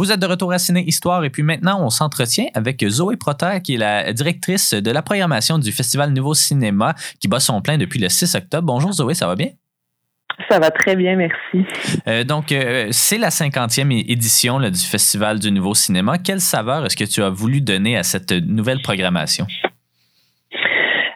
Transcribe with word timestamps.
Vous 0.00 0.10
êtes 0.10 0.18
de 0.18 0.24
retour 0.24 0.50
à 0.50 0.56
Ciné 0.56 0.82
Histoire 0.86 1.24
et 1.24 1.28
puis 1.28 1.42
maintenant 1.42 1.84
on 1.84 1.90
s'entretient 1.90 2.46
avec 2.54 2.82
Zoé 2.88 3.18
Proter 3.18 3.58
qui 3.62 3.74
est 3.74 3.76
la 3.76 4.14
directrice 4.14 4.72
de 4.72 4.90
la 4.90 5.02
programmation 5.02 5.58
du 5.58 5.72
Festival 5.72 6.14
Nouveau 6.14 6.32
Cinéma 6.32 6.94
qui 7.20 7.28
bat 7.28 7.38
son 7.38 7.60
plein 7.60 7.76
depuis 7.76 8.00
le 8.00 8.08
6 8.08 8.34
octobre. 8.34 8.64
Bonjour 8.66 8.94
Zoé, 8.94 9.12
ça 9.12 9.26
va 9.26 9.36
bien? 9.36 9.48
Ça 10.48 10.58
va 10.58 10.70
très 10.70 10.96
bien, 10.96 11.16
merci. 11.16 11.66
Euh, 12.08 12.24
donc, 12.24 12.50
euh, 12.50 12.88
c'est 12.92 13.18
la 13.18 13.28
50e 13.28 14.10
édition 14.10 14.58
du 14.58 14.78
Festival 14.78 15.38
du 15.38 15.52
Nouveau 15.52 15.74
Cinéma. 15.74 16.16
Quelle 16.16 16.40
saveur 16.40 16.86
est-ce 16.86 16.96
que 16.96 17.04
tu 17.04 17.22
as 17.22 17.28
voulu 17.28 17.60
donner 17.60 17.98
à 17.98 18.02
cette 18.02 18.32
nouvelle 18.32 18.80
programmation? 18.80 19.46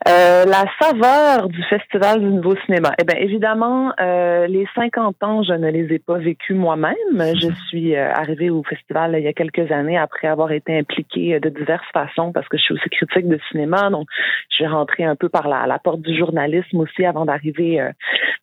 Euh, 0.06 0.44
la 0.44 0.66
saveur 0.78 1.48
du 1.48 1.62
Festival 1.62 2.20
du 2.20 2.26
Nouveau 2.26 2.54
Cinéma. 2.66 2.92
Eh 3.00 3.04
bien, 3.04 3.16
évidemment, 3.16 3.90
euh, 3.98 4.46
les 4.46 4.66
50 4.74 5.22
ans, 5.22 5.42
je 5.42 5.54
ne 5.54 5.70
les 5.70 5.94
ai 5.94 5.98
pas 5.98 6.18
vécus 6.18 6.54
moi-même. 6.54 6.94
Je 7.18 7.48
suis 7.68 7.96
euh, 7.96 8.12
arrivée 8.12 8.50
au 8.50 8.62
festival 8.62 9.16
il 9.16 9.24
y 9.24 9.28
a 9.28 9.32
quelques 9.32 9.72
années 9.72 9.96
après 9.96 10.28
avoir 10.28 10.52
été 10.52 10.78
impliquée 10.78 11.40
de 11.40 11.48
diverses 11.48 11.88
façons 11.94 12.32
parce 12.32 12.46
que 12.48 12.58
je 12.58 12.64
suis 12.64 12.74
aussi 12.74 12.90
critique 12.90 13.28
de 13.28 13.38
cinéma. 13.50 13.88
Donc, 13.88 14.06
je 14.50 14.56
suis 14.56 14.66
rentrée 14.66 15.04
un 15.04 15.16
peu 15.16 15.30
par 15.30 15.48
la, 15.48 15.66
la 15.66 15.78
porte 15.78 16.02
du 16.02 16.14
journalisme 16.14 16.80
aussi 16.80 17.06
avant 17.06 17.24
d'arriver 17.24 17.82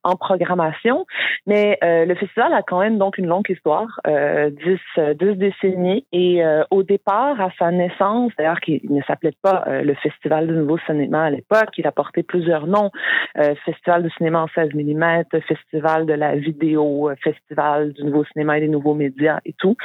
en 0.03 0.15
programmation. 0.15 1.05
Mais 1.45 1.77
le 1.81 2.15
festival 2.15 2.53
a 2.53 2.63
quand 2.63 2.79
même 2.79 2.97
donc 2.97 3.19
une 3.19 3.27
longue 3.27 3.49
histoire, 3.49 3.99
10, 4.05 4.51
10 4.97 5.35
décennies. 5.37 6.05
Et 6.11 6.41
au 6.71 6.83
départ, 6.83 7.39
à 7.39 7.49
sa 7.59 7.71
naissance, 7.71 8.31
d'ailleurs, 8.37 8.59
qui 8.59 8.81
ne 8.89 9.01
s'appelait 9.03 9.33
pas 9.41 9.63
le 9.67 9.93
Festival 9.95 10.47
du 10.47 10.53
Nouveau 10.53 10.77
Cinéma 10.87 11.25
à 11.25 11.29
l'époque, 11.29 11.50
il 11.77 11.87
a 11.87 11.91
porté 11.91 12.23
plusieurs 12.23 12.67
noms. 12.67 12.91
Euh, 13.37 13.55
Festival 13.65 14.03
du 14.03 14.09
cinéma 14.11 14.43
en 14.43 14.47
16 14.47 14.73
mm, 14.73 15.23
Festival 15.47 16.05
de 16.05 16.13
la 16.13 16.35
vidéo, 16.35 17.09
euh, 17.09 17.15
Festival 17.23 17.93
du 17.93 18.03
nouveau 18.03 18.25
cinéma 18.25 18.57
et 18.57 18.61
des 18.61 18.67
nouveaux 18.67 18.93
médias 18.93 19.39
et 19.45 19.53
tout. 19.53 19.75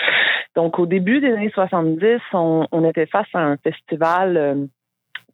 Donc, 0.54 0.78
au 0.78 0.86
début 0.86 1.20
des 1.20 1.32
années 1.32 1.52
70, 1.54 2.20
on, 2.32 2.66
on 2.72 2.88
était 2.88 3.06
face 3.06 3.28
à 3.34 3.40
un 3.40 3.56
festival 3.58 4.36
euh, 4.36 4.66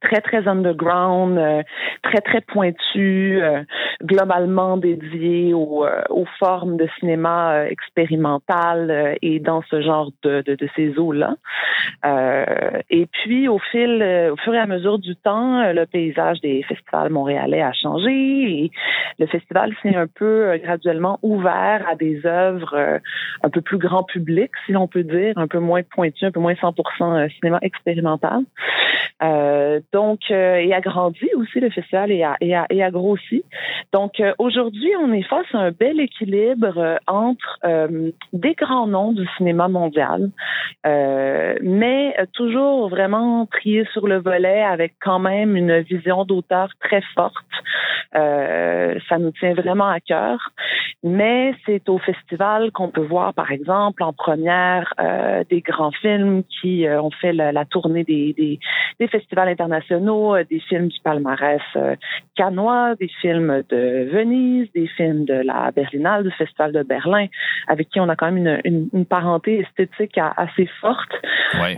très, 0.02 0.20
très 0.20 0.46
underground, 0.48 1.38
euh, 1.38 1.62
très, 2.02 2.20
très 2.20 2.40
pointu, 2.40 3.40
euh, 3.42 3.62
globalement 4.02 4.76
dédié 4.76 5.54
aux, 5.54 5.84
euh, 5.84 6.02
aux, 6.10 6.26
formes 6.38 6.76
de 6.76 6.88
cinéma 6.98 7.66
expérimental 7.68 9.16
et 9.22 9.38
dans 9.38 9.62
ce 9.70 9.80
genre 9.80 10.10
de, 10.22 10.42
de, 10.42 10.54
de 10.54 10.68
ces 10.76 10.98
eaux-là. 10.98 11.36
et 12.90 13.06
puis, 13.06 13.48
au 13.48 13.58
fil, 13.58 14.02
au 14.32 14.36
fur 14.36 14.54
et 14.54 14.58
à 14.58 14.66
mesure 14.66 14.98
du 14.98 15.14
temps, 15.16 15.72
le 15.72 15.84
paysage 15.84 16.40
des 16.40 16.62
festivals 16.64 17.10
montréalais 17.10 17.62
a 17.62 17.72
changé 17.72 18.10
et 18.10 18.70
le 19.18 19.26
festival 19.26 19.72
s'est 19.82 19.94
un 19.94 20.06
peu 20.06 20.58
graduellement 20.62 21.18
ouvert 21.22 21.84
à 21.88 21.94
des 21.94 22.24
œuvres 22.26 23.00
un 23.42 23.50
peu 23.50 23.60
plus 23.60 23.78
grand 23.78 24.04
public, 24.04 24.50
si 24.66 24.72
l'on 24.72 24.88
peut 24.88 25.04
dire, 25.04 25.34
un 25.36 25.46
peu 25.46 25.58
moins 25.58 25.82
pointu, 25.82 26.24
un 26.24 26.30
peu 26.30 26.40
moins 26.40 26.54
100% 26.54 27.30
cinéma 27.38 27.58
expérimental. 27.62 28.42
Euh, 29.22 29.61
donc, 29.92 30.20
euh, 30.30 30.56
et 30.56 30.72
a 30.72 30.80
grandi 30.80 31.28
aussi 31.36 31.60
le 31.60 31.70
festival 31.70 32.10
et 32.10 32.22
a, 32.22 32.36
et 32.40 32.54
a, 32.54 32.66
et 32.70 32.82
a 32.82 32.90
grossi. 32.90 33.44
Donc, 33.92 34.20
euh, 34.20 34.32
aujourd'hui, 34.38 34.90
on 35.00 35.12
est 35.12 35.22
face 35.22 35.46
à 35.52 35.58
un 35.58 35.70
bel 35.70 36.00
équilibre 36.00 36.78
euh, 36.78 36.96
entre 37.06 37.60
des 38.32 38.54
grands 38.54 38.86
noms 38.86 39.12
du 39.12 39.26
cinéma 39.36 39.68
mondial, 39.68 40.30
mais 40.84 42.14
toujours 42.32 42.88
vraiment 42.88 43.46
trié 43.46 43.86
sur 43.92 44.06
le 44.06 44.18
volet 44.18 44.62
avec 44.62 44.94
quand 45.00 45.18
même 45.18 45.56
une 45.56 45.80
vision 45.80 46.24
d'auteur 46.24 46.68
très 46.80 47.02
forte. 47.14 47.34
ça 48.12 49.18
nous 49.18 49.32
tient 49.32 49.54
vraiment 49.54 49.88
à 49.88 50.00
cœur. 50.00 50.50
Mais 51.04 51.52
c'est 51.66 51.88
au 51.88 51.98
festival 51.98 52.70
qu'on 52.70 52.88
peut 52.88 53.04
voir, 53.04 53.34
par 53.34 53.50
exemple, 53.50 54.02
en 54.02 54.12
première, 54.12 54.94
des 55.50 55.60
grands 55.60 55.90
films 55.90 56.44
qui 56.44 56.86
ont 56.88 57.10
fait 57.10 57.32
la, 57.32 57.64
tournée 57.64 58.04
des, 58.04 58.34
des, 58.34 58.58
des 59.00 59.08
festivals 59.08 59.48
internationaux, 59.48 59.61
euh, 59.70 60.44
des 60.48 60.60
films 60.60 60.88
du 60.88 60.98
palmarès 61.00 61.60
euh, 61.76 61.96
canois, 62.36 62.94
des 62.96 63.08
films 63.20 63.62
de 63.68 64.08
Venise, 64.12 64.68
des 64.74 64.86
films 64.88 65.24
de 65.24 65.34
la 65.34 65.70
Berlinale, 65.70 66.24
du 66.24 66.30
Festival 66.32 66.72
de 66.72 66.82
Berlin, 66.82 67.26
avec 67.68 67.88
qui 67.88 68.00
on 68.00 68.08
a 68.08 68.16
quand 68.16 68.30
même 68.30 68.60
une, 68.64 68.88
une, 68.92 69.06
parenté 69.06 69.60
esthétique 69.60 70.18
assez 70.36 70.66
forte. 70.80 71.12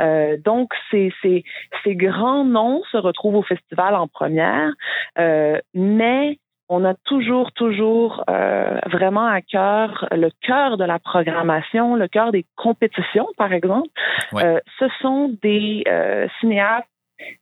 Euh, 0.00 0.36
donc, 0.44 0.72
ces, 0.90 1.12
ces, 1.22 1.44
ces 1.82 1.96
grands 1.96 2.44
noms 2.44 2.82
se 2.92 2.96
retrouvent 2.96 3.36
au 3.36 3.42
festival 3.42 3.94
en 3.94 4.06
première, 4.06 4.72
euh, 5.18 5.58
mais 5.74 6.38
on 6.68 6.84
a 6.84 6.94
toujours, 7.04 7.52
toujours 7.52 8.24
euh, 8.30 8.78
vraiment 8.86 9.26
à 9.26 9.40
cœur 9.42 10.08
le 10.12 10.30
cœur 10.42 10.76
de 10.76 10.84
la 10.84 10.98
programmation, 10.98 11.94
le 11.94 12.08
cœur 12.08 12.32
des 12.32 12.46
compétitions, 12.56 13.28
par 13.36 13.52
exemple. 13.52 13.88
Euh, 14.34 14.60
ce 14.78 14.86
sont 15.00 15.36
des 15.42 15.84
euh, 15.88 16.26
cinéastes 16.40 16.88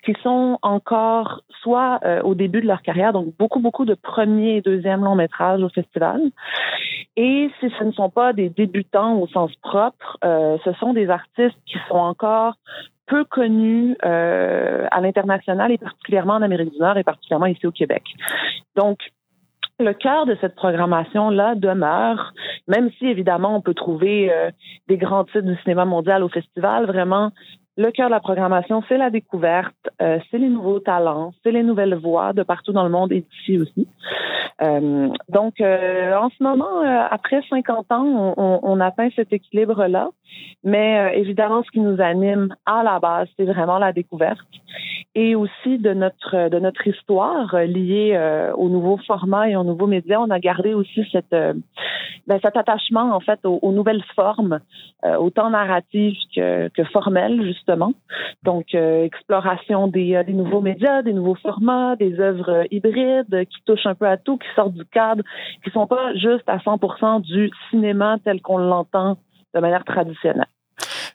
qui 0.04 0.14
sont 0.22 0.58
encore 0.62 1.42
soit 1.62 2.00
euh, 2.04 2.20
au 2.22 2.34
début 2.34 2.60
de 2.60 2.66
leur 2.66 2.82
carrière, 2.82 3.12
donc 3.12 3.34
beaucoup, 3.38 3.60
beaucoup 3.60 3.84
de 3.84 3.94
premiers 3.94 4.56
et 4.56 4.60
deuxième 4.60 5.02
longs 5.02 5.14
métrages 5.14 5.62
au 5.62 5.68
festival. 5.68 6.20
Et 7.16 7.50
si 7.60 7.70
ce 7.78 7.84
ne 7.84 7.92
sont 7.92 8.10
pas 8.10 8.32
des 8.32 8.48
débutants 8.48 9.18
au 9.18 9.26
sens 9.28 9.54
propre, 9.62 10.18
euh, 10.24 10.56
ce 10.64 10.72
sont 10.74 10.92
des 10.92 11.08
artistes 11.10 11.58
qui 11.66 11.78
sont 11.88 11.96
encore 11.96 12.54
peu 13.06 13.24
connus 13.24 13.96
euh, 14.04 14.86
à 14.90 15.00
l'international 15.00 15.72
et 15.72 15.78
particulièrement 15.78 16.34
en 16.34 16.42
Amérique 16.42 16.72
du 16.72 16.78
Nord 16.78 16.96
et 16.96 17.04
particulièrement 17.04 17.46
ici 17.46 17.66
au 17.66 17.72
Québec. 17.72 18.02
Donc, 18.76 18.98
le 19.78 19.92
cœur 19.94 20.26
de 20.26 20.36
cette 20.40 20.54
programmation-là 20.54 21.54
demeure, 21.56 22.32
même 22.68 22.90
si 22.98 23.06
évidemment 23.06 23.56
on 23.56 23.60
peut 23.60 23.74
trouver 23.74 24.30
des 24.86 24.96
grands 24.96 25.24
titres 25.24 25.40
du 25.40 25.56
cinéma 25.62 25.84
mondial 25.84 26.22
au 26.22 26.28
festival, 26.28 26.86
vraiment 26.86 27.32
le 27.76 27.90
cœur 27.90 28.08
de 28.08 28.12
la 28.12 28.20
programmation, 28.20 28.82
c'est 28.88 28.98
la 28.98 29.10
découverte, 29.10 29.74
euh, 30.00 30.18
c'est 30.30 30.38
les 30.38 30.48
nouveaux 30.48 30.80
talents, 30.80 31.32
c'est 31.42 31.52
les 31.52 31.62
nouvelles 31.62 31.94
voix 31.94 32.32
de 32.32 32.42
partout 32.42 32.72
dans 32.72 32.84
le 32.84 32.90
monde 32.90 33.12
et 33.12 33.22
d'ici 33.22 33.58
aussi. 33.58 33.88
Euh, 34.60 35.08
donc, 35.30 35.60
euh, 35.60 36.14
en 36.14 36.28
ce 36.28 36.42
moment, 36.42 36.82
après 37.10 37.42
50 37.48 37.90
ans, 37.90 38.34
on, 38.36 38.60
on, 38.62 38.80
atteint 38.80 39.08
cet 39.16 39.32
équilibre-là. 39.32 40.10
Mais 40.64 41.18
évidemment, 41.18 41.62
ce 41.62 41.70
qui 41.70 41.80
nous 41.80 42.00
anime 42.00 42.54
à 42.66 42.82
la 42.82 43.00
base, 43.00 43.28
c'est 43.36 43.44
vraiment 43.44 43.78
la 43.78 43.92
découverte 43.92 44.38
et 45.14 45.34
aussi 45.36 45.78
de 45.78 45.92
notre 45.92 46.48
de 46.48 46.58
notre 46.58 46.86
histoire 46.86 47.56
liée 47.56 48.18
aux 48.56 48.68
nouveaux 48.68 48.98
formats 48.98 49.48
et 49.48 49.56
aux 49.56 49.64
nouveaux 49.64 49.86
médias. 49.86 50.20
On 50.20 50.30
a 50.30 50.38
gardé 50.40 50.74
aussi 50.74 51.06
cette 51.12 51.30
ben, 51.30 52.38
cet 52.42 52.56
attachement 52.56 53.14
en 53.14 53.20
fait 53.20 53.40
aux, 53.44 53.58
aux 53.62 53.72
nouvelles 53.72 54.04
formes, 54.14 54.60
autant 55.18 55.50
narratives 55.50 56.16
que, 56.34 56.68
que 56.68 56.84
formelles 56.84 57.42
justement. 57.42 57.92
Donc, 58.42 58.74
exploration 58.74 59.88
des, 59.88 60.22
des 60.24 60.32
nouveaux 60.32 60.60
médias, 60.60 61.02
des 61.02 61.12
nouveaux 61.12 61.34
formats, 61.34 61.96
des 61.96 62.20
œuvres 62.20 62.64
hybrides 62.70 63.46
qui 63.46 63.62
touchent 63.64 63.86
un 63.86 63.94
peu 63.94 64.06
à 64.06 64.16
tout, 64.16 64.38
qui 64.38 64.48
sortent 64.54 64.74
du 64.74 64.84
cadre, 64.86 65.22
qui 65.64 65.70
sont 65.70 65.86
pas 65.86 66.14
juste 66.14 66.48
à 66.48 66.58
100% 66.58 67.22
du 67.22 67.50
cinéma 67.70 68.18
tel 68.24 68.40
qu'on 68.40 68.58
l'entend 68.58 69.18
de 69.54 69.60
manière 69.60 69.84
traditionnelle. 69.84 70.46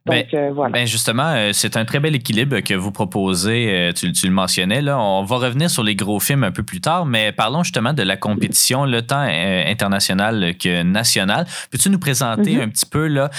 Ben, 0.07 0.25
euh, 0.33 0.51
voilà. 0.53 0.71
ben 0.71 0.87
justement, 0.87 1.33
euh, 1.35 1.51
c'est 1.53 1.77
un 1.77 1.85
très 1.85 1.99
bel 1.99 2.15
équilibre 2.15 2.59
que 2.61 2.73
vous 2.73 2.91
proposez. 2.91 3.69
Euh, 3.69 3.91
tu, 3.91 4.11
tu, 4.11 4.27
le 4.27 4.33
mentionnais. 4.33 4.81
Là. 4.81 4.99
On 4.99 5.23
va 5.23 5.37
revenir 5.37 5.69
sur 5.69 5.83
les 5.83 5.95
gros 5.95 6.19
films 6.19 6.43
un 6.43 6.51
peu 6.51 6.63
plus 6.63 6.81
tard, 6.81 7.05
mais 7.05 7.31
parlons 7.31 7.63
justement 7.63 7.93
de 7.93 8.03
la 8.03 8.17
compétition, 8.17 8.85
le 8.85 9.01
temps 9.01 9.19
international 9.19 10.55
que 10.57 10.83
national. 10.83 11.45
Peux-tu 11.71 11.89
nous 11.89 11.99
présenter 11.99 12.55
mm-hmm. 12.55 12.63
un 12.63 12.69
petit 12.69 12.85
peu 12.85 13.07
là, 13.07 13.29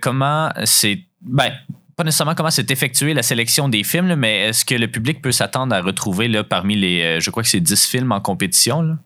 comment 0.00 0.50
c'est. 0.64 1.00
Ben, 1.22 1.50
pas 1.96 2.04
nécessairement 2.04 2.34
comment 2.34 2.50
s'est 2.50 2.66
effectuée 2.68 3.14
la 3.14 3.22
sélection 3.22 3.70
des 3.70 3.82
films, 3.82 4.16
mais 4.16 4.48
est-ce 4.48 4.66
que 4.66 4.74
le 4.74 4.86
public 4.86 5.22
peut 5.22 5.32
s'attendre 5.32 5.74
à 5.74 5.80
retrouver 5.80 6.28
là, 6.28 6.44
parmi 6.44 6.76
les, 6.76 7.20
je 7.20 7.30
crois 7.30 7.42
que 7.42 7.48
c'est 7.48 7.60
10 7.60 7.86
films 7.86 8.12
en 8.12 8.20
compétition? 8.20 8.82
Là? 8.82 8.98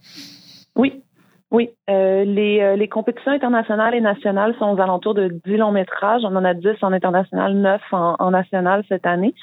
Oui. 0.75 1.01
Oui, 1.50 1.71
euh, 1.88 2.25
les, 2.25 2.61
euh, 2.61 2.77
les 2.77 2.87
compétitions 2.87 3.33
internationales 3.33 3.94
et 3.94 4.00
nationales 4.00 4.55
sont 4.59 4.71
aux 4.71 4.81
alentours 4.81 5.15
de 5.15 5.41
10 5.44 5.56
longs 5.56 5.72
métrages. 5.72 6.22
On 6.25 6.37
en 6.37 6.44
a 6.44 6.55
10 6.55 6.77
en 6.83 6.93
international, 6.93 7.55
9 7.55 7.81
en, 7.91 8.14
en 8.20 8.31
national 8.31 8.85
cette 8.88 9.05
année. 9.05 9.35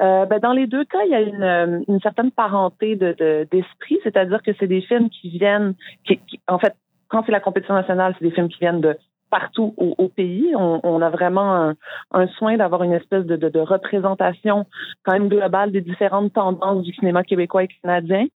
Euh, 0.00 0.26
ben, 0.26 0.40
dans 0.40 0.52
les 0.52 0.66
deux 0.66 0.84
cas, 0.84 0.98
il 1.04 1.10
y 1.10 1.14
a 1.14 1.20
une, 1.20 1.84
une 1.86 2.00
certaine 2.00 2.32
parenté 2.32 2.96
de, 2.96 3.46
d'esprit, 3.52 4.00
c'est-à-dire 4.02 4.42
que 4.42 4.50
c'est 4.58 4.66
des 4.66 4.80
films 4.80 5.08
qui 5.08 5.30
viennent, 5.30 5.74
qui, 6.04 6.18
en 6.48 6.58
fait, 6.58 6.74
quand 7.08 7.22
c'est 7.26 7.32
la 7.32 7.40
compétition 7.40 7.74
nationale, 7.74 8.16
c'est 8.18 8.24
des 8.24 8.34
films 8.34 8.48
qui 8.48 8.58
viennent 8.58 8.80
de 8.80 8.96
partout 9.32 9.72
au, 9.78 10.08
pays. 10.08 10.52
On, 10.54 10.78
on, 10.82 11.00
a 11.00 11.08
vraiment 11.08 11.54
un, 11.54 11.74
un 12.12 12.26
soin 12.36 12.58
d'avoir 12.58 12.82
une 12.82 12.92
espèce 12.92 13.24
de, 13.24 13.36
de, 13.36 13.48
de, 13.48 13.60
représentation 13.60 14.66
quand 15.04 15.12
même 15.12 15.28
globale 15.28 15.72
des 15.72 15.80
différentes 15.80 16.34
tendances 16.34 16.82
du 16.82 16.92
cinéma 16.92 17.24
québécois 17.24 17.64
et 17.64 17.68
canadien. 17.82 18.26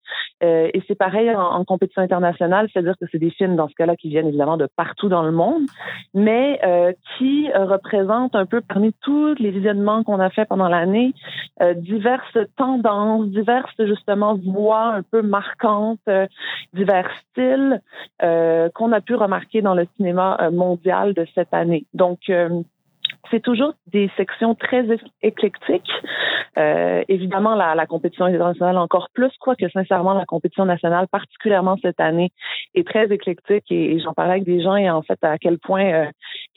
Euh, 0.42 0.70
et 0.72 0.82
c'est 0.88 0.94
pareil 0.94 1.30
en, 1.34 1.64
compétition 1.66 2.00
internationale, 2.00 2.68
c'est-à-dire 2.72 2.94
que 2.98 3.04
c'est 3.12 3.18
des 3.18 3.30
films 3.30 3.56
dans 3.56 3.68
ce 3.68 3.74
cas-là 3.74 3.96
qui 3.96 4.08
viennent 4.08 4.28
évidemment 4.28 4.56
de 4.56 4.68
partout 4.74 5.10
dans 5.10 5.22
le 5.22 5.32
monde, 5.32 5.64
mais 6.14 6.60
euh, 6.64 6.92
qui 7.16 7.50
euh, 7.54 7.66
représentent 7.66 8.34
un 8.34 8.46
peu 8.46 8.62
parmi 8.62 8.94
tous 9.02 9.34
les 9.38 9.50
visionnements 9.50 10.02
qu'on 10.02 10.20
a 10.20 10.30
fait 10.30 10.46
pendant 10.46 10.68
l'année, 10.68 11.12
euh, 11.60 11.74
diverses 11.74 12.38
tendances, 12.56 13.26
diverses 13.28 13.74
justement 13.80 14.34
voix 14.36 14.94
un 14.94 15.02
peu 15.02 15.20
marquantes, 15.20 16.00
euh, 16.08 16.26
divers 16.72 17.10
styles 17.30 17.82
qu'on 18.74 18.92
a 18.92 19.00
pu 19.00 19.14
remarquer 19.14 19.60
dans 19.60 19.74
le 19.74 19.86
cinéma 19.96 20.50
mondial 20.52 20.85
de 20.86 21.26
cette 21.34 21.52
année. 21.52 21.84
Donc, 21.94 22.20
euh, 22.28 22.48
c'est 23.30 23.42
toujours 23.42 23.72
des 23.88 24.10
sections 24.16 24.54
très 24.54 24.86
éclectiques. 25.22 25.90
Euh, 26.58 27.02
évidemment, 27.08 27.54
la, 27.54 27.86
compétition 27.86 28.24
internationale 28.24 28.78
encore 28.78 29.08
plus, 29.12 29.30
quoique 29.40 29.68
sincèrement, 29.68 30.14
la 30.14 30.24
compétition 30.24 30.64
nationale, 30.64 31.06
particulièrement 31.08 31.76
cette 31.82 32.00
année, 32.00 32.30
est 32.74 32.86
très 32.86 33.12
éclectique. 33.12 33.64
Et, 33.70 33.98
j'en 34.00 34.14
parlais 34.14 34.32
avec 34.32 34.44
des 34.44 34.62
gens 34.62 34.76
et 34.76 34.88
en 34.88 35.02
fait, 35.02 35.18
à 35.22 35.38
quel 35.38 35.58
point 35.58 35.84
euh, 35.92 36.06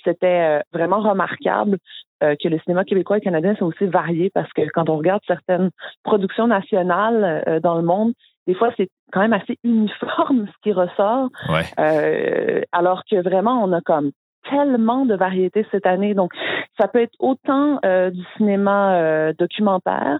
c'était 0.03 0.61
vraiment 0.71 0.99
remarquable 0.99 1.77
que 2.21 2.49
le 2.49 2.59
cinéma 2.59 2.83
québécois 2.83 3.17
et 3.17 3.21
canadien 3.21 3.55
sont 3.55 3.67
aussi 3.67 3.85
variés 3.85 4.29
parce 4.33 4.51
que 4.51 4.61
quand 4.73 4.89
on 4.89 4.97
regarde 4.97 5.21
certaines 5.25 5.69
productions 6.03 6.47
nationales 6.47 7.59
dans 7.63 7.75
le 7.75 7.81
monde, 7.81 8.13
des 8.49 8.55
fois, 8.55 8.71
c'est 8.77 8.89
quand 9.11 9.19
même 9.19 9.33
assez 9.33 9.59
uniforme 9.63 10.47
ce 10.47 10.53
qui 10.63 10.71
ressort. 10.73 11.29
Ouais. 11.49 12.65
alors 12.71 13.03
que 13.09 13.21
vraiment, 13.21 13.63
on 13.63 13.71
a 13.73 13.81
comme 13.81 14.09
tellement 14.49 15.05
de 15.05 15.15
variétés 15.15 15.65
cette 15.71 15.85
année. 15.85 16.13
Donc, 16.13 16.31
ça 16.79 16.87
peut 16.87 17.01
être 17.01 17.15
autant 17.19 17.79
euh, 17.85 18.09
du 18.09 18.21
cinéma 18.37 18.95
euh, 18.95 19.33
documentaire, 19.37 20.19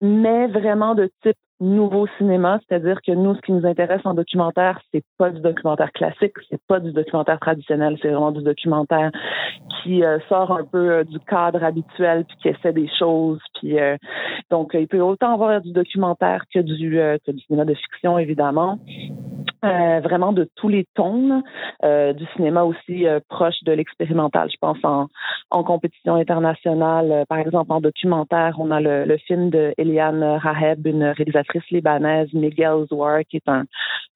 mais 0.00 0.46
vraiment 0.48 0.94
de 0.94 1.10
type 1.22 1.36
nouveau 1.60 2.06
cinéma, 2.18 2.58
c'est-à-dire 2.66 3.00
que 3.00 3.12
nous, 3.12 3.34
ce 3.36 3.40
qui 3.40 3.52
nous 3.52 3.64
intéresse 3.64 4.00
en 4.04 4.14
documentaire, 4.14 4.80
c'est 4.92 5.04
pas 5.18 5.30
du 5.30 5.40
documentaire 5.40 5.92
classique, 5.92 6.34
c'est 6.50 6.60
pas 6.66 6.80
du 6.80 6.92
documentaire 6.92 7.38
traditionnel, 7.38 7.96
c'est 8.02 8.08
vraiment 8.08 8.32
du 8.32 8.42
documentaire 8.42 9.12
qui 9.82 10.04
euh, 10.04 10.18
sort 10.28 10.50
un 10.50 10.64
peu 10.64 11.04
du 11.04 11.20
cadre 11.20 11.62
habituel 11.62 12.24
puis 12.24 12.36
qui 12.42 12.48
essaie 12.48 12.72
des 12.72 12.90
choses. 12.98 13.40
Puis 13.60 13.76
donc, 14.50 14.72
il 14.74 14.88
peut 14.88 15.00
autant 15.00 15.34
avoir 15.34 15.60
du 15.60 15.72
documentaire 15.72 16.44
que 16.52 16.58
du 16.58 16.76
cinéma 17.46 17.64
de 17.64 17.74
fiction, 17.74 18.18
évidemment. 18.18 18.78
Euh, 19.64 20.00
vraiment 20.00 20.32
de 20.32 20.46
tous 20.56 20.68
les 20.68 20.86
tons, 20.94 21.42
euh, 21.84 22.12
du 22.12 22.26
cinéma 22.36 22.64
aussi 22.64 23.06
euh, 23.06 23.20
proche 23.30 23.62
de 23.62 23.72
l'expérimental. 23.72 24.50
Je 24.50 24.58
pense 24.60 24.76
en, 24.82 25.06
en 25.50 25.64
compétition 25.64 26.16
internationale, 26.16 27.24
par 27.30 27.38
exemple 27.38 27.72
en 27.72 27.80
documentaire, 27.80 28.56
on 28.58 28.70
a 28.70 28.80
le, 28.80 29.04
le, 29.06 29.16
film 29.16 29.48
de 29.48 29.72
Eliane 29.78 30.22
Raheb, 30.22 30.86
une 30.86 31.04
réalisatrice 31.04 31.70
libanaise, 31.70 32.28
Miguel's 32.34 32.90
War, 32.90 33.20
qui 33.24 33.36
est 33.36 33.48
un, 33.48 33.64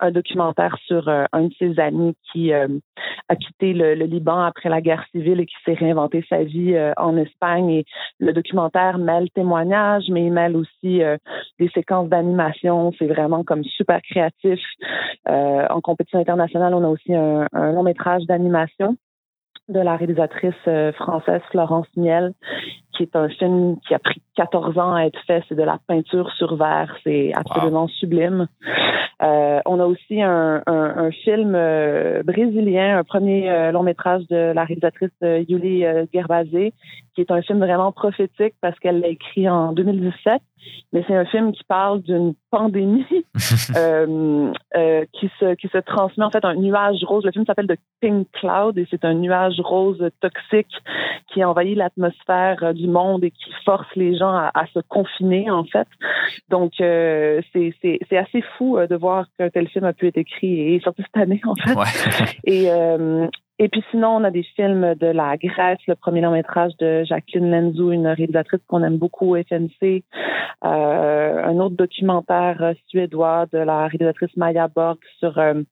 un 0.00 0.10
documentaire 0.10 0.76
sur 0.86 1.08
un 1.08 1.42
de 1.42 1.54
ses 1.58 1.80
amis 1.80 2.14
qui 2.30 2.52
a 2.52 3.36
quitté 3.36 3.72
le, 3.72 3.94
Liban 3.94 4.40
après 4.40 4.68
la 4.68 4.80
guerre 4.80 5.04
civile 5.12 5.40
et 5.40 5.46
qui 5.46 5.54
s'est 5.64 5.74
réinventé 5.74 6.24
sa 6.28 6.42
vie 6.42 6.76
en 6.96 7.16
Espagne. 7.16 7.70
Et 7.70 7.84
le 8.18 8.32
documentaire 8.32 8.98
mêle 8.98 9.30
témoignages, 9.30 10.04
mais 10.10 10.26
il 10.26 10.32
mêle 10.32 10.56
aussi 10.56 11.00
des 11.58 11.68
séquences 11.74 12.08
d'animation. 12.08 12.92
C'est 12.98 13.06
vraiment 13.06 13.44
comme 13.44 13.64
super 13.64 14.00
créatif. 14.02 14.60
En 15.70 15.80
compétition 15.80 16.18
internationale, 16.18 16.74
on 16.74 16.84
a 16.84 16.88
aussi 16.88 17.14
un, 17.14 17.46
long 17.52 17.82
métrage 17.82 18.24
d'animation 18.26 18.96
de 19.68 19.80
la 19.80 19.96
réalisatrice 19.96 20.54
euh, 20.66 20.92
française 20.92 21.40
Florence 21.50 21.86
Miel, 21.96 22.32
qui 22.96 23.02
est 23.02 23.16
un 23.16 23.28
film 23.28 23.76
qui 23.86 23.94
a 23.94 23.98
pris 23.98 24.20
14 24.36 24.78
ans 24.78 24.94
à 24.94 25.02
être 25.02 25.20
fait. 25.26 25.42
C'est 25.48 25.54
de 25.54 25.62
la 25.62 25.78
peinture 25.86 26.30
sur 26.32 26.56
verre. 26.56 26.96
C'est 27.04 27.32
absolument 27.34 27.86
sublime. 27.88 28.48
Euh, 29.22 29.60
on 29.66 29.80
a 29.80 29.86
aussi 29.86 30.22
un, 30.22 30.62
film 31.24 31.52
brésilien, 32.24 32.98
un 32.98 33.04
premier 33.04 33.70
long 33.72 33.82
métrage 33.82 34.26
de 34.28 34.52
la 34.52 34.64
réalisatrice 34.64 35.10
Yuli 35.22 35.84
Gervasé, 36.12 36.72
qui 37.14 37.20
est 37.20 37.30
un 37.30 37.42
film 37.42 37.58
vraiment 37.58 37.92
prophétique 37.92 38.54
parce 38.60 38.78
qu'elle 38.78 39.00
l'a 39.00 39.08
écrit 39.08 39.48
en 39.48 39.72
2017 39.72 40.40
mais 40.92 41.04
c'est 41.06 41.14
un 41.14 41.24
film 41.26 41.52
qui 41.52 41.64
parle 41.64 42.02
d'une 42.02 42.34
pandémie 42.50 43.04
euh, 43.76 44.52
euh, 44.76 45.04
qui 45.12 45.30
se 45.38 45.54
qui 45.54 45.68
se 45.68 45.78
transmet 45.78 46.24
en 46.24 46.30
fait 46.30 46.44
un 46.44 46.54
nuage 46.54 47.02
rose. 47.04 47.24
Le 47.24 47.32
film 47.32 47.44
s'appelle 47.46 47.66
The 47.66 47.78
Pink 48.00 48.28
Cloud 48.32 48.78
et 48.78 48.86
c'est 48.90 49.04
un 49.04 49.14
nuage 49.14 49.57
rose 49.60 50.02
toxique 50.20 50.74
qui 51.32 51.44
envahit 51.44 51.76
l'atmosphère 51.76 52.62
euh, 52.62 52.72
du 52.72 52.88
monde 52.88 53.24
et 53.24 53.30
qui 53.30 53.50
force 53.64 53.88
les 53.96 54.16
gens 54.16 54.34
à, 54.34 54.66
se 54.72 54.80
confiner 54.88 55.50
en 55.50 55.64
fait. 55.64 55.88
Donc 56.48 56.72
c'est 56.78 57.74
c'est 57.80 58.16
assez 58.16 58.42
fou 58.56 58.78
de 58.78 58.96
voir 58.96 59.26
qu'un 59.38 59.50
tel 59.50 59.68
film 59.68 59.84
a 59.84 59.92
pu 59.92 60.08
être 60.08 60.18
écrit 60.18 60.74
et 60.74 60.80
sorti 60.80 61.02
cette 61.02 61.22
année 61.22 61.40
en 61.44 61.54
fait. 61.54 62.38
Et 62.44 62.68
et 63.60 63.68
puis 63.68 63.82
sinon, 63.90 64.16
on 64.16 64.24
a 64.24 64.30
des 64.30 64.44
films 64.54 64.94
de 64.94 65.08
la 65.08 65.36
Grèce, 65.36 65.80
le 65.88 65.96
premier 65.96 66.20
long 66.20 66.30
métrage 66.30 66.72
de 66.78 67.02
Jacqueline 67.04 67.50
Lenzou, 67.50 67.90
une 67.90 68.06
réalisatrice 68.06 68.60
qu'on 68.68 68.84
aime 68.84 68.98
beaucoup 68.98 69.34
au 69.34 69.42
FNC. 69.42 70.04
Euh, 70.64 71.44
un 71.44 71.58
autre 71.58 71.76
documentaire 71.76 72.62
euh, 72.62 72.72
suédois 72.86 73.46
de 73.52 73.58
la 73.58 73.86
réalisatrice 73.88 74.36
Maya 74.36 74.68
Borg 74.68 74.98
sur 75.18 75.38
euh, 75.38 75.62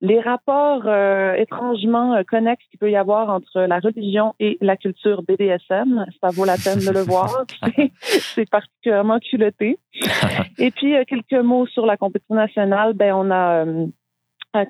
les 0.00 0.20
rapports 0.20 0.88
étrangement 1.36 2.22
connexes 2.28 2.64
qu'il 2.70 2.78
peut 2.78 2.90
y 2.90 2.96
avoir 2.96 3.28
entre 3.28 3.60
la 3.60 3.80
religion 3.80 4.34
et 4.40 4.56
la 4.62 4.76
culture 4.76 5.22
BDSM. 5.22 6.06
Ça 6.22 6.28
vaut 6.30 6.46
la 6.46 6.56
peine 6.56 6.78
de 6.78 6.90
le 6.90 7.02
voir. 7.02 7.44
C'est 8.00 8.48
particulièrement 8.48 9.18
culotté. 9.18 9.78
Et 10.58 10.70
puis, 10.70 10.94
quelques 11.06 11.44
mots 11.44 11.66
sur 11.66 11.84
la 11.84 11.98
compétition 11.98 12.34
nationale. 12.34 12.94
Ben, 12.94 13.12
on 13.12 13.30
a 13.30 13.66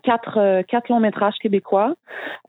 quatre, 0.03 0.39
euh, 0.39 0.63
quatre 0.63 0.89
longs 0.89 1.01
métrages 1.01 1.37
québécois, 1.41 1.95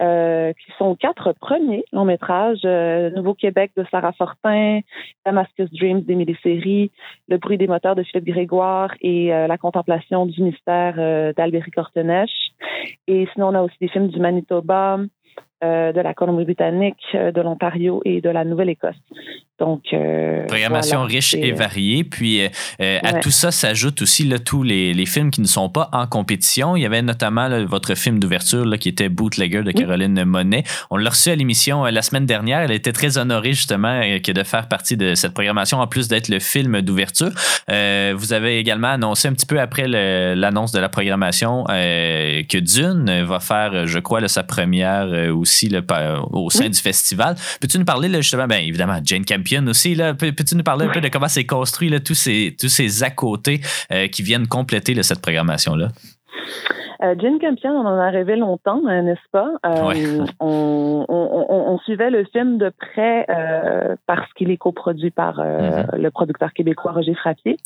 euh, 0.02 0.54
qui 0.54 0.72
sont 0.78 0.96
quatre 0.96 1.34
premiers 1.34 1.84
longs 1.92 2.06
métrages. 2.06 2.62
Euh, 2.66 3.10
Nouveau 3.12 3.34
Québec 3.34 3.72
de 3.76 3.86
Sarah 3.90 4.14
Fortin, 4.14 4.82
Damascus 5.26 5.70
Dreams 5.72 6.02
d'Émilie 6.02 6.38
Série, 6.44 6.92
Le 7.28 7.38
bruit 7.38 7.58
des 7.58 7.68
moteurs 7.68 7.96
de 7.96 8.04
Philippe 8.04 8.28
Grégoire 8.28 8.94
et 9.02 9.28
La 9.30 9.58
contemplation 9.58 10.26
du 10.26 10.44
mystère 10.44 10.96
d'Albéric 11.36 11.78
Ortenèche. 11.78 12.52
Et 13.08 13.28
sinon, 13.34 13.50
on 13.50 13.56
a 13.56 13.62
aussi 13.62 13.76
des 13.80 13.88
films 13.88 14.08
du 14.08 14.20
Manitoba, 14.20 15.00
euh, 15.64 15.92
de 15.92 16.02
la 16.02 16.16
Colombie-Britannique, 16.16 17.06
euh, 17.14 17.32
de 17.32 17.40
l'Ontario 17.40 18.02
et 18.04 18.20
de 18.20 18.30
la 18.32 18.44
Nouvelle-Écosse. 18.46 18.96
Donc, 19.62 19.84
euh, 19.94 20.48
programmation 20.48 21.04
riche 21.04 21.36
et 21.36 21.52
variée. 21.52 22.04
Puis 22.04 22.42
à 22.80 23.14
tout 23.20 23.30
ça 23.30 23.52
s'ajoutent 23.52 24.02
aussi 24.02 24.24
là, 24.24 24.40
tous 24.40 24.64
les, 24.64 24.92
les, 24.94 25.06
films 25.06 25.30
qui 25.30 25.40
ne 25.40 25.46
sont 25.46 25.70
pas 25.70 25.88
en 25.94 26.08
compétition. 26.08 26.76
Il 26.76 26.82
y 26.82 26.86
avait 26.86 27.04
notamment 27.04 27.48
votre 27.66 27.94
film 27.94 28.20
d'ouverture 28.20 28.66
qui 28.80 28.90
était 28.90 29.08
Bootlegger 29.08 29.62
de 29.62 29.72
Caroline 29.72 30.24
Monet. 30.24 30.64
On 30.90 30.98
l'a 30.98 31.12
reçu 31.12 31.30
à 31.30 31.36
l'émission 31.36 31.86
la 31.86 32.02
semaine 32.02 32.26
dernière. 32.26 32.62
Elle 32.62 32.72
était 32.72 32.92
très 32.92 33.20
honorée 33.20 33.54
justement 33.54 34.02
que 34.24 34.32
de 34.32 34.42
faire 34.42 34.68
partie 34.68 34.98
de 34.98 35.14
cette 35.14 35.36
programmation 35.36 35.80
en 35.80 35.86
plus 35.86 36.08
d'être 36.08 36.30
le 36.30 36.40
film 36.40 36.82
d'ouverture. 36.82 37.32
vous 37.68 38.34
avez 38.34 38.58
également 38.58 38.90
annoncé 38.90 39.28
un 39.28 39.34
petit 39.34 39.46
peu 39.46 39.60
après 39.60 39.88
l'annonce 39.88 40.72
de 40.72 40.80
la 40.80 40.90
programmation 40.90 41.66
que 41.68 42.58
Dune 42.58 43.24
va 43.26 43.40
faire, 43.40 43.86
je 43.86 44.00
crois, 44.00 44.28
sa 44.28 44.42
première 44.42 45.08
aussi 45.36 45.52
aussi 45.52 45.70
au 46.32 46.50
sein 46.50 46.70
du 46.70 46.80
festival. 46.80 47.36
Peux-tu 47.60 47.78
nous 47.78 47.86
parler 47.86 48.10
justement, 48.22 48.48
bien 48.48 48.60
évidemment, 48.60 49.00
Jane 49.04 49.26
Campion 49.26 49.51
aussi, 49.68 49.96
là, 49.96 50.14
peux-tu 50.14 50.56
nous 50.56 50.64
parler 50.64 50.86
un 50.86 50.90
peu 50.90 51.02
de 51.02 51.10
comment 51.10 51.28
c'est 51.28 51.46
construit, 51.46 51.90
là, 51.90 52.00
tous, 52.00 52.16
ces, 52.16 52.56
tous 52.60 52.70
ces 52.70 53.04
à 53.04 53.10
côté 53.10 53.62
euh, 53.92 54.08
qui 54.08 54.24
viennent 54.24 54.48
compléter 54.48 55.02
cette 55.04 55.22
programmation-là? 55.22 55.90
Euh, 57.04 57.16
Jane 57.18 57.40
Campion, 57.40 57.72
on 57.72 57.86
en 57.86 57.98
a 57.98 58.10
rêvé 58.10 58.36
longtemps, 58.36 58.82
hein, 58.88 59.04
n'est-ce 59.04 59.30
pas? 59.32 59.52
Euh, 59.66 60.26
on, 60.40 61.80
suivait 61.84 62.12
le 62.12 62.26
film 62.26 62.58
de 62.60 62.70
près 62.70 63.26
euh, 63.30 63.96
parce 64.06 64.32
qu'il 64.34 64.52
est 64.52 64.58
coproduit 64.58 65.10
par 65.10 65.40
mm-hmm. 65.40 65.98
le 65.98 66.12
producteur 66.12 66.54
québécois 66.54 66.92
Roger 66.92 67.16
Frappier. 67.16 67.58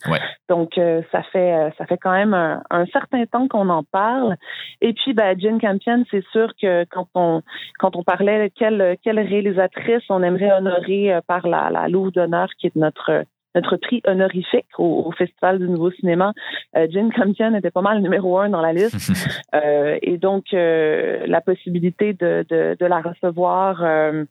Donc, 0.47 0.79
ça 1.11 1.21
fait 1.33 1.73
ça 1.77 1.85
fait 1.85 1.97
quand 1.97 2.13
même 2.13 2.33
un, 2.33 2.85
certain 2.93 3.25
temps 3.25 3.47
qu'on 3.47 3.67
en 3.69 3.83
parle. 3.83 4.37
Et 4.81 4.93
puis, 4.93 5.13
ben, 5.13 5.37
Jane 5.37 5.59
Campion, 5.59 6.05
c'est 6.11 6.23
sûr 6.31 6.53
que 6.61 6.85
quand 6.85 7.07
on 7.15 7.41
quand 7.77 7.95
on 7.95 8.03
parlait 8.03 8.51
quelle 8.55 8.97
quelle 9.03 9.19
réalisatrice 9.19 10.03
on 10.09 10.23
aimerait 10.23 10.53
honorer 10.53 11.19
par 11.27 11.45
la, 11.47 11.69
la 11.69 11.89
Louve 11.89 12.11
d'honneur, 12.11 12.47
qui 12.57 12.67
est 12.67 12.75
notre 12.75 13.25
notre 13.55 13.77
prix 13.77 14.01
honorifique 14.05 14.67
au, 14.77 15.11
Festival 15.17 15.59
du 15.59 15.69
Nouveau 15.69 15.91
Cinéma. 15.91 16.33
Euh, 16.75 16.87
Jane 16.89 17.11
Campion 17.11 17.55
était 17.55 17.71
pas 17.71 17.81
mal 17.81 18.01
numéro 18.01 18.37
un 18.37 18.49
dans 18.49 18.61
la 18.61 18.73
liste. 18.73 19.11
euh, 19.55 19.97
et 20.01 20.17
donc, 20.17 20.53
euh, 20.53 21.25
la 21.25 21.41
possibilité 21.41 22.13
de, 22.13 22.45
de, 22.49 22.75
de 22.77 22.85
la 22.85 23.01
recevoir 23.01 23.81
euh, 23.81 24.25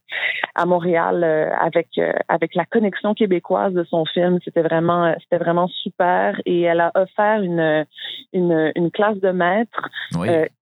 à 0.53 0.65
Montréal 0.65 1.23
euh, 1.23 1.49
avec 1.59 1.87
avec 2.27 2.55
la 2.55 2.65
connexion 2.65 3.13
québécoise 3.13 3.73
de 3.73 3.83
son 3.83 4.05
film, 4.05 4.39
c'était 4.45 4.61
vraiment 4.61 5.13
c'était 5.21 5.43
vraiment 5.43 5.67
super. 5.67 6.39
Et 6.45 6.61
elle 6.61 6.81
a 6.81 6.91
offert 6.95 7.41
une 7.41 7.85
une, 8.33 8.71
une 8.75 8.91
classe 8.91 9.19
de 9.19 9.31
maître 9.31 9.89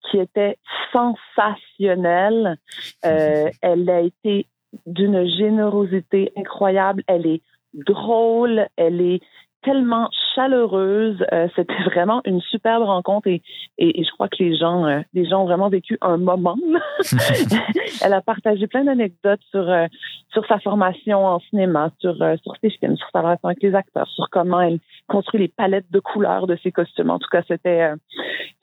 qui 0.09 0.19
était 0.19 0.57
sensationnelle. 0.93 2.57
elle 3.03 3.89
a 3.89 3.99
été 3.99 4.47
d'une 4.85 5.27
générosité 5.27 6.31
incroyable. 6.37 7.03
Elle 7.07 7.27
est 7.27 7.41
drôle, 7.73 8.67
elle 8.77 9.01
est 9.01 9.21
tellement 9.61 10.09
chaleureuse. 10.35 11.23
Euh, 11.31 11.47
c'était 11.55 11.73
vraiment 11.85 12.21
une 12.25 12.41
superbe 12.41 12.83
rencontre 12.83 13.27
et, 13.27 13.41
et, 13.77 14.03
je 14.03 14.11
crois 14.11 14.27
que 14.27 14.37
les 14.39 14.55
gens, 14.57 14.85
euh, 14.85 15.01
les 15.13 15.25
gens 15.25 15.43
ont 15.43 15.45
vraiment 15.45 15.69
vécu 15.69 15.97
un 16.01 16.17
moment. 16.17 16.57
Elle 18.03 18.13
a 18.13 18.21
partagé 18.21 18.67
plein 18.67 18.83
d'anecdotes 18.83 19.41
sur 19.51 19.69
euh, 19.69 19.87
sur 20.31 20.45
sa 20.47 20.59
formation 20.59 21.25
en 21.25 21.39
cinéma, 21.39 21.91
sur 21.99 22.15
sur 22.15 22.55
ses 22.61 22.71
films, 22.71 22.97
sur 22.97 23.07
sa 23.13 23.21
relation 23.21 23.49
avec 23.49 23.61
les 23.61 23.75
acteurs, 23.75 24.07
sur 24.07 24.29
comment 24.31 24.59
elle 24.61 24.79
construit 25.07 25.41
les 25.41 25.47
palettes 25.47 25.91
de 25.91 25.99
couleurs 25.99 26.47
de 26.47 26.57
ses 26.63 26.71
costumes. 26.71 27.11
En 27.11 27.19
tout 27.19 27.27
cas, 27.31 27.43
c'était 27.47 27.91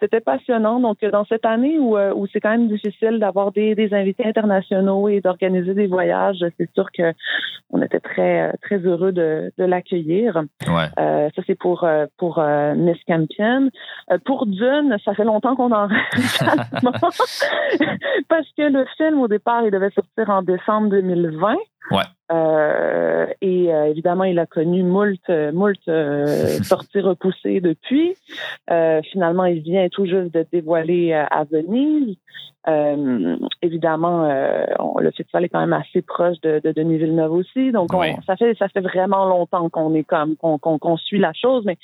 c'était 0.00 0.20
passionnant. 0.20 0.80
Donc, 0.80 1.04
dans 1.04 1.24
cette 1.26 1.44
année 1.44 1.78
où 1.78 1.96
où 1.96 2.26
c'est 2.32 2.40
quand 2.40 2.50
même 2.50 2.66
difficile 2.66 3.20
d'avoir 3.20 3.52
des, 3.52 3.76
des 3.76 3.94
invités 3.94 4.26
internationaux 4.26 5.08
et 5.08 5.20
d'organiser 5.20 5.74
des 5.74 5.86
voyages, 5.86 6.44
c'est 6.58 6.70
sûr 6.74 6.90
que 6.90 7.14
on 7.70 7.80
était 7.82 8.00
très 8.00 8.52
très 8.62 8.78
heureux 8.78 9.12
de, 9.12 9.52
de 9.56 9.64
l'accueillir. 9.64 10.42
Ouais. 10.66 10.88
ça 10.96 11.42
c'est 11.46 11.59
pour 11.60 11.84
euh, 11.84 12.06
pour 12.16 12.38
euh, 12.38 12.74
Miss 12.74 12.96
Campion. 13.06 13.70
Euh, 14.10 14.18
pour 14.24 14.46
Dune, 14.46 14.96
ça 15.04 15.14
fait 15.14 15.24
longtemps 15.24 15.54
qu'on 15.54 15.72
en 15.72 15.88
parce 18.28 18.48
que 18.56 18.62
le 18.62 18.86
film 18.96 19.20
au 19.20 19.28
départ 19.28 19.64
il 19.64 19.70
devait 19.70 19.90
sortir 19.90 20.30
en 20.30 20.42
décembre 20.42 20.88
2020. 20.90 21.56
Ouais. 21.90 22.02
Euh, 22.32 22.99
et 23.40 23.72
euh, 23.72 23.86
évidemment, 23.86 24.24
il 24.24 24.38
a 24.38 24.46
connu 24.46 24.82
moult, 24.82 25.28
moult 25.52 25.80
euh, 25.88 26.46
sorties 26.62 27.00
repoussées 27.00 27.60
depuis. 27.60 28.14
finalement, 29.10 29.44
il 29.44 29.60
vient 29.60 29.88
tout 29.88 30.06
juste 30.06 30.32
de 30.34 30.46
dévoiler 30.52 31.12
à 31.12 31.44
Venise. 31.44 32.16
évidemment, 33.62 34.28
le 34.98 35.10
festival 35.10 35.44
est 35.44 35.48
quand 35.48 35.60
même 35.60 35.72
assez 35.72 36.02
proche 36.02 36.40
de, 36.42 36.60
de 36.62 36.72
Denis 36.72 36.98
Villeneuve 36.98 37.32
aussi. 37.32 37.72
Donc, 37.72 37.90
ça 38.26 38.36
fait 38.36 38.54
ça 38.58 38.68
fait 38.68 38.80
vraiment 38.80 39.26
longtemps 39.26 39.68
qu'on 39.68 39.94
est 39.94 40.04
comme 40.04 40.36
qu'on 40.36 40.58
qu'on 40.58 40.96
suit 40.96 41.18
la 41.18 41.32
chose, 41.32 41.64
mais 41.64 41.78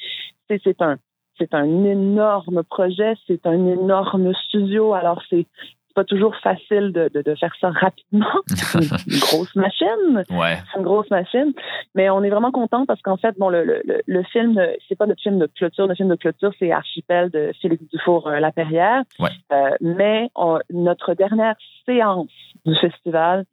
c'est 0.48 0.82
un 0.82 0.96
c'est 1.38 1.54
un 1.54 1.84
énorme 1.84 2.62
projet, 2.64 3.14
c'est 3.26 3.46
un 3.46 3.66
énorme 3.66 4.32
studio. 4.46 4.94
Alors 4.94 5.22
c'est 5.28 5.46
pas 5.96 6.04
toujours 6.04 6.36
facile 6.36 6.92
de, 6.92 7.10
de, 7.12 7.22
de 7.22 7.34
faire 7.34 7.54
ça 7.58 7.70
rapidement. 7.70 8.26
C'est 8.46 8.78
une, 8.78 9.18
grosse 9.18 9.56
machine. 9.56 10.24
Ouais. 10.30 10.58
C'est 10.70 10.78
une 10.78 10.84
grosse 10.84 11.10
machine. 11.10 11.54
Mais 11.94 12.10
on 12.10 12.22
est 12.22 12.28
vraiment 12.28 12.52
content 12.52 12.84
parce 12.84 13.00
qu'en 13.00 13.16
fait, 13.16 13.34
bon, 13.38 13.48
le, 13.48 13.64
le, 13.64 14.02
le 14.06 14.22
film, 14.24 14.60
c'est 14.86 14.94
pas 14.94 15.06
notre 15.06 15.22
film 15.22 15.38
de 15.38 15.46
clôture. 15.46 15.86
Le 15.86 15.94
film 15.94 16.10
de 16.10 16.16
clôture, 16.16 16.52
c'est 16.58 16.70
Archipel 16.70 17.30
de 17.30 17.50
Félix 17.62 17.82
Dufour 17.90 18.28
euh. 18.28 18.38
Ouais. 19.18 19.30
Euh, 19.52 19.70
mais 19.80 20.28
notre 20.70 21.14
dernière 21.14 21.56
séance 21.86 22.28
du 22.66 22.76
festival, 22.76 23.46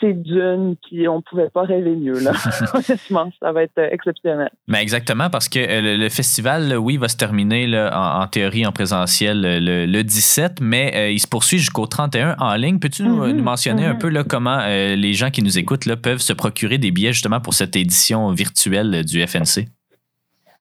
c'est 0.00 0.14
d'une, 0.14 0.76
puis 0.76 1.08
on 1.08 1.22
pouvait 1.22 1.48
pas 1.48 1.62
rêver 1.62 1.94
mieux. 1.94 2.18
Là. 2.18 2.32
Honnêtement, 2.74 3.30
ça 3.40 3.52
va 3.52 3.62
être 3.62 3.78
euh, 3.78 3.88
exceptionnel. 3.90 4.50
Mais 4.68 4.82
exactement, 4.82 5.30
parce 5.30 5.48
que 5.48 5.58
euh, 5.58 5.96
le, 5.96 6.08
festival, 6.08 6.76
oui, 6.76 6.96
va 6.96 7.08
se 7.08 7.16
terminer 7.16 7.66
là, 7.66 8.20
en, 8.20 8.26
théorie 8.26 8.66
en 8.66 8.72
présentiel 8.72 9.40
le, 9.42 10.02
17, 10.02 10.60
mais 10.60 10.92
euh, 10.94 11.10
il 11.10 11.20
se 11.20 11.28
poursuit 11.28 11.58
jusqu'au 11.58 11.86
31 11.86 12.36
en 12.38 12.54
ligne. 12.54 12.78
Peux-tu 12.78 13.02
nous, 13.04 13.26
mm-hmm. 13.26 13.40
mentionner 13.40 13.86
un 13.86 13.94
mm-hmm. 13.94 13.98
peu 13.98 14.08
là, 14.08 14.24
comment 14.24 14.58
les 14.66 15.12
gens 15.14 15.30
qui 15.30 15.42
nous 15.42 15.58
écoutent 15.58 15.86
là, 15.86 15.96
peuvent 15.96 16.20
se 16.20 16.32
procurer 16.32 16.78
des 16.78 16.90
billets 16.90 17.12
justement 17.12 17.40
pour 17.40 17.54
cette 17.54 17.76
édition 17.76 18.30
virtuelle 18.32 19.04
du 19.04 19.24
FNC? 19.26 19.66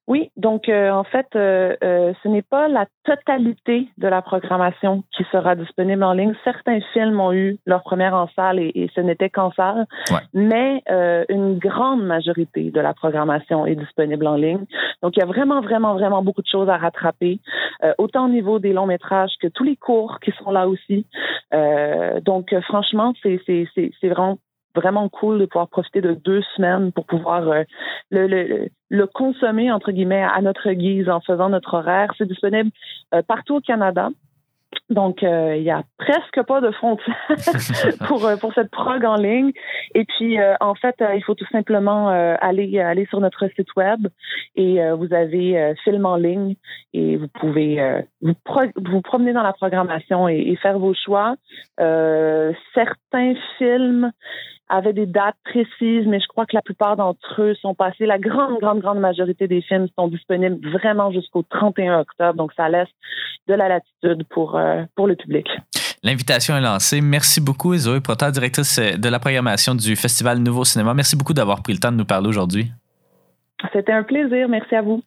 Oui, 0.07 0.31
donc 0.35 0.67
euh, 0.67 0.89
en 0.89 1.03
fait, 1.03 1.27
euh, 1.35 1.75
euh, 1.83 2.13
ce 2.23 2.27
n'est 2.27 2.41
pas 2.41 2.67
la 2.67 2.85
totalité 3.03 3.87
de 3.97 4.07
la 4.07 4.21
programmation 4.21 5.03
qui 5.15 5.23
sera 5.31 5.55
disponible 5.55 6.03
en 6.03 6.13
ligne. 6.13 6.33
Certains 6.43 6.79
films 6.91 7.19
ont 7.19 7.31
eu 7.31 7.59
leur 7.65 7.83
première 7.83 8.15
en 8.15 8.27
salle 8.35 8.59
et, 8.59 8.89
ce 8.95 9.01
n'était 9.01 9.29
qu'en 9.29 9.51
salle, 9.51 9.85
mais 10.33 10.83
une 11.29 11.57
grande 11.59 12.03
majorité 12.03 12.71
de 12.71 12.81
la 12.81 12.93
programmation 12.93 13.65
est 13.65 13.75
disponible 13.75 14.27
en 14.27 14.35
ligne. 14.35 14.65
Donc 15.01 15.15
il 15.15 15.19
y 15.19 15.23
a 15.23 15.27
vraiment, 15.27 15.61
vraiment, 15.61 15.93
vraiment 15.93 16.23
beaucoup 16.23 16.41
de 16.41 16.47
choses 16.47 16.69
à 16.69 16.77
rattraper, 16.77 17.39
autant 17.97 18.25
au 18.25 18.29
niveau 18.29 18.59
des 18.59 18.73
longs 18.73 18.87
métrages 18.87 19.31
que 19.41 19.47
tous 19.47 19.63
les 19.63 19.77
cours 19.77 20.19
qui 20.19 20.31
sont 20.31 20.51
là 20.51 20.67
aussi. 20.67 21.05
donc 22.23 22.53
franchement, 22.67 23.13
c'est 23.23 24.09
vraiment 24.09 24.37
vraiment 24.75 25.09
cool 25.09 25.39
de 25.39 25.45
pouvoir 25.45 25.67
profiter 25.67 26.01
de 26.01 26.13
deux 26.13 26.41
semaines 26.55 26.91
pour 26.91 27.05
pouvoir 27.05 27.47
euh, 27.47 27.63
le, 28.09 28.27
le, 28.27 28.67
le, 28.89 29.07
consommer, 29.07 29.71
entre 29.71 29.91
guillemets, 29.91 30.23
à 30.23 30.41
notre 30.41 30.71
guise 30.71 31.09
en 31.09 31.21
faisant 31.21 31.49
notre 31.49 31.75
horaire. 31.75 32.13
C'est 32.17 32.27
disponible 32.27 32.71
euh, 33.13 33.21
partout 33.21 33.55
au 33.55 33.61
Canada. 33.61 34.09
Donc, 34.89 35.21
euh, 35.21 35.55
il 35.57 35.63
y 35.63 35.69
a 35.69 35.83
presque 35.97 36.41
pas 36.47 36.61
de 36.61 36.71
frontières 36.71 37.15
pour 38.07 38.25
pour 38.39 38.53
cette 38.53 38.71
prog 38.71 39.03
en 39.03 39.15
ligne. 39.15 39.51
Et 39.95 40.05
puis, 40.05 40.37
en 40.61 40.75
fait, 40.75 40.95
il 41.13 41.21
faut 41.25 41.35
tout 41.35 41.47
simplement 41.51 42.07
aller 42.07 42.79
aller 42.79 43.05
sur 43.07 43.19
notre 43.19 43.47
site 43.49 43.75
web 43.75 44.07
et 44.55 44.79
vous 44.97 45.13
avez 45.13 45.73
film 45.83 46.05
en 46.05 46.15
ligne 46.15 46.55
et 46.93 47.17
vous 47.17 47.27
pouvez 47.27 48.01
vous, 48.21 48.33
vous 48.77 49.01
promener 49.01 49.33
dans 49.33 49.43
la 49.43 49.53
programmation 49.53 50.29
et, 50.29 50.39
et 50.39 50.55
faire 50.55 50.79
vos 50.79 50.93
choix. 50.93 51.35
certains 51.77 53.33
films 53.57 54.11
avaient 54.71 54.93
des 54.93 55.05
dates 55.05 55.35
précises, 55.43 56.07
mais 56.07 56.19
je 56.19 56.27
crois 56.27 56.45
que 56.45 56.55
la 56.55 56.61
plupart 56.61 56.95
d'entre 56.95 57.41
eux 57.41 57.55
sont 57.55 57.75
passés. 57.75 58.05
La 58.05 58.17
grande, 58.17 58.59
grande, 58.59 58.79
grande 58.79 58.99
majorité 58.99 59.47
des 59.47 59.61
films 59.61 59.87
sont 59.97 60.07
disponibles 60.07 60.57
vraiment 60.71 61.11
jusqu'au 61.11 61.43
31 61.43 61.99
octobre, 61.99 62.35
donc 62.35 62.53
ça 62.55 62.69
laisse 62.69 62.87
de 63.47 63.53
la 63.53 63.67
latitude 63.67 64.23
pour, 64.29 64.55
euh, 64.55 64.83
pour 64.95 65.07
le 65.07 65.15
public. 65.15 65.47
L'invitation 66.03 66.55
est 66.55 66.61
lancée. 66.61 67.01
Merci 67.01 67.41
beaucoup, 67.41 67.75
Zoé 67.75 67.99
Proter, 67.99 68.31
directrice 68.31 68.79
de 68.79 69.09
la 69.09 69.19
programmation 69.19 69.75
du 69.75 69.95
Festival 69.95 70.39
Nouveau 70.39 70.63
Cinéma. 70.63 70.93
Merci 70.93 71.15
beaucoup 71.15 71.33
d'avoir 71.33 71.61
pris 71.61 71.73
le 71.73 71.79
temps 71.79 71.91
de 71.91 71.97
nous 71.97 72.05
parler 72.05 72.27
aujourd'hui. 72.27 72.71
C'était 73.73 73.91
un 73.91 74.03
plaisir. 74.03 74.49
Merci 74.49 74.75
à 74.75 74.81
vous. 74.81 75.03